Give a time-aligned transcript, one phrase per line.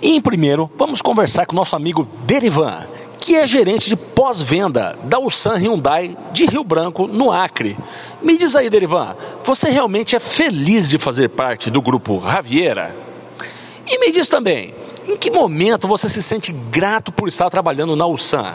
[0.00, 2.86] E em primeiro, vamos conversar com o nosso amigo Derivan,
[3.18, 7.76] que é gerente de pós-venda da Ulsan Hyundai de Rio Branco, no Acre.
[8.22, 12.94] Me diz aí, Derivan, você realmente é feliz de fazer parte do grupo Raviera?
[13.86, 14.74] E me diz também,
[15.08, 18.54] em que momento você se sente grato por estar trabalhando na Ulsan?